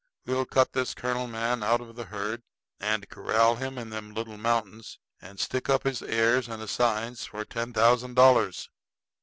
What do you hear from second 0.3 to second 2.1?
cut this colonel man out of the